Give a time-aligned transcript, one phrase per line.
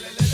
[0.00, 0.27] In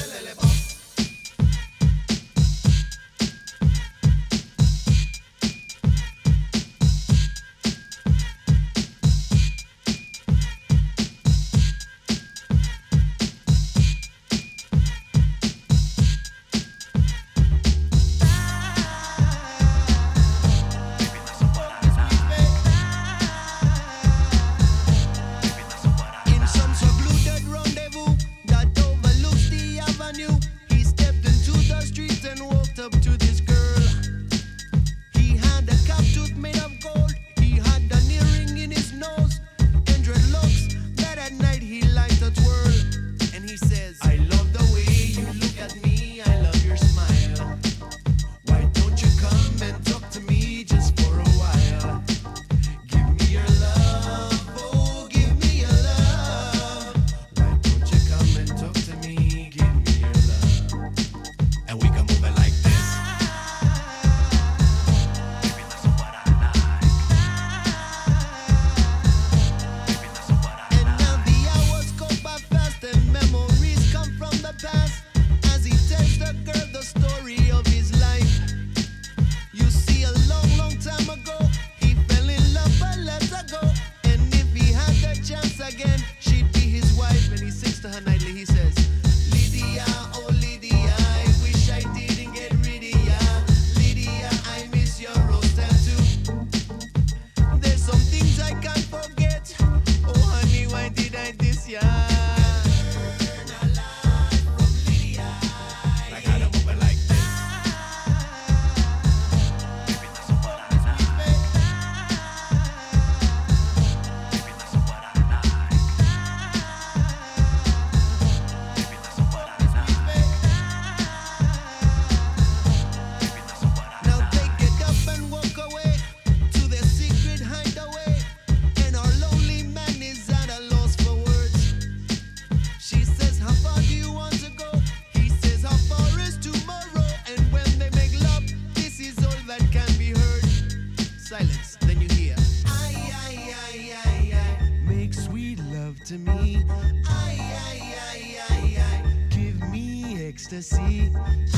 [150.64, 151.53] see.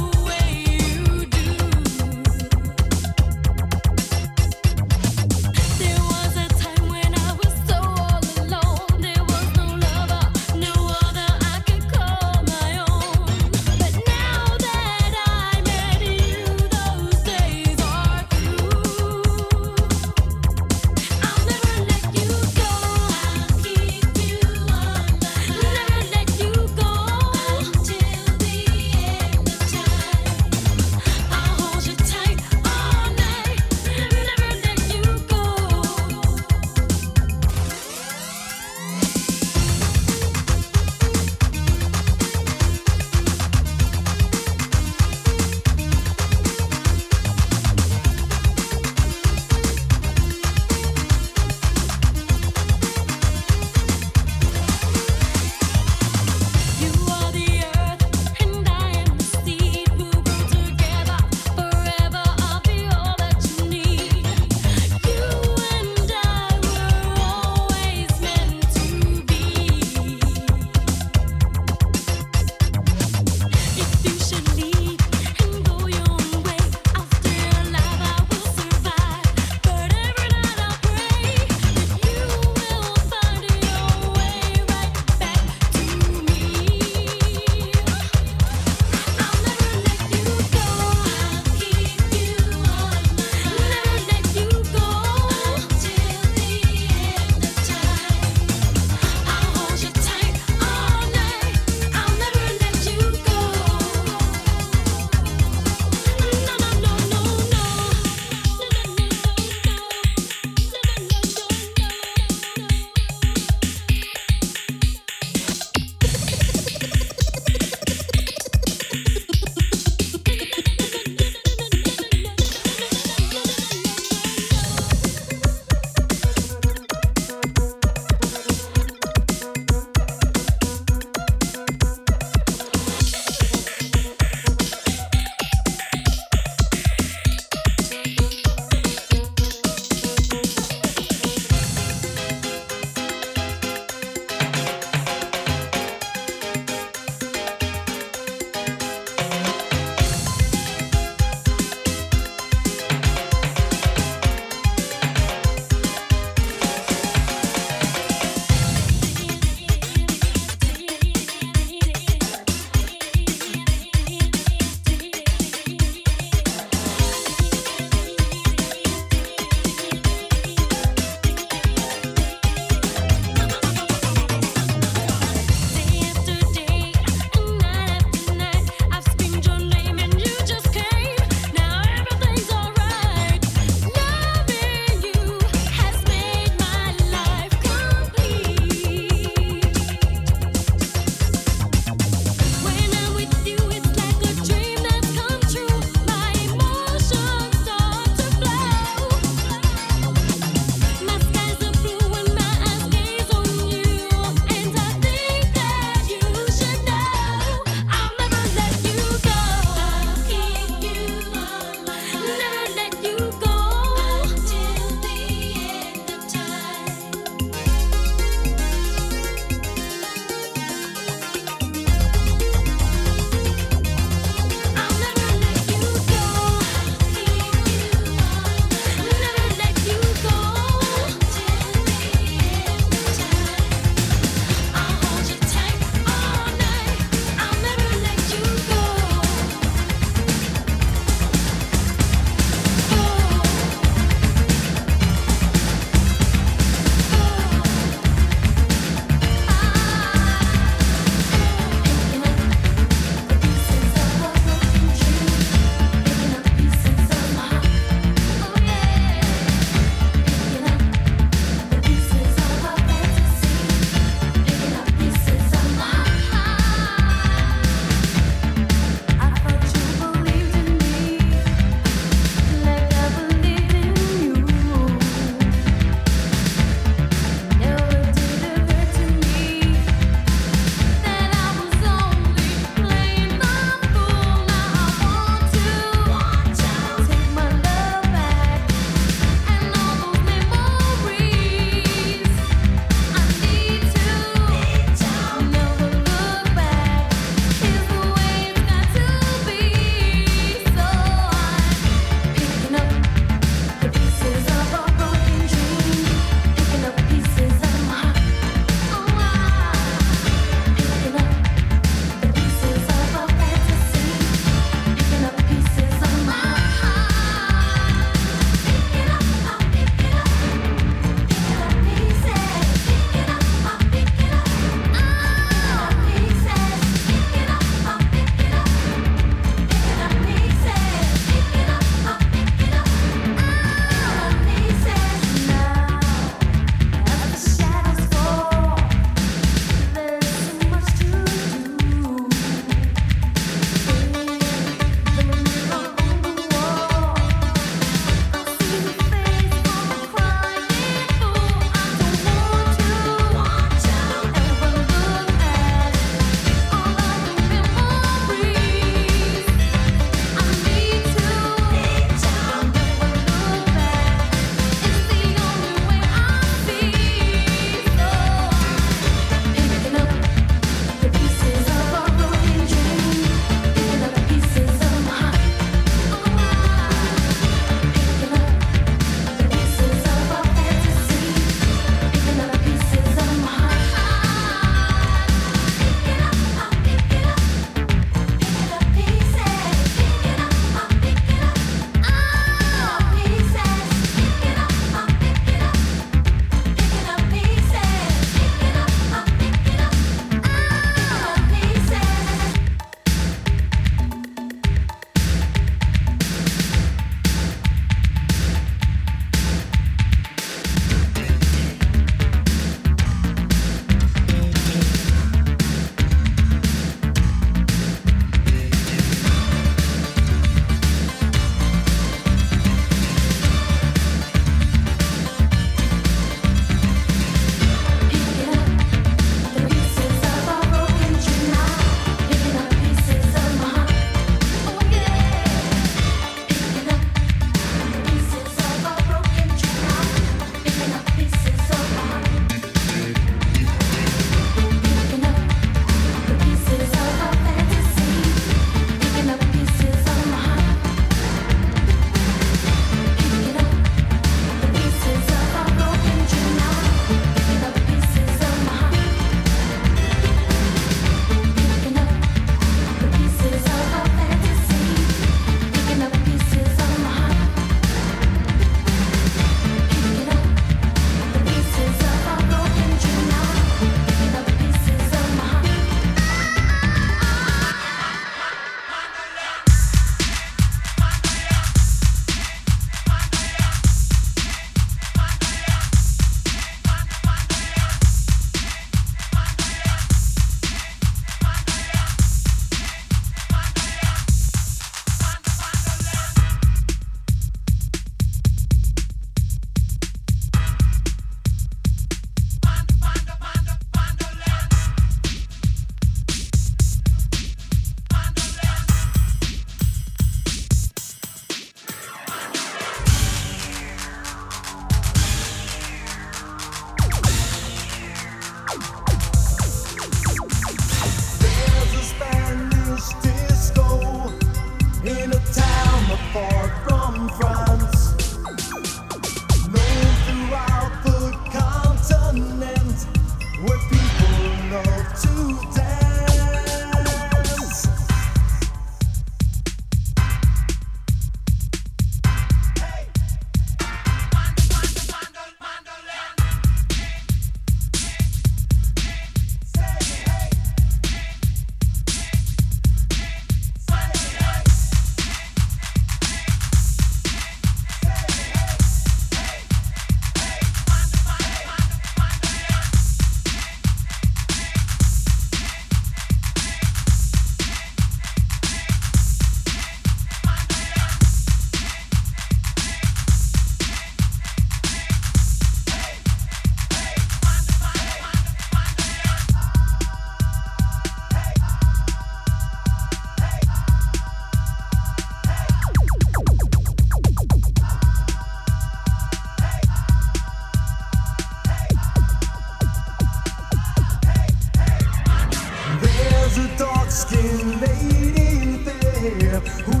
[599.61, 600.00] Who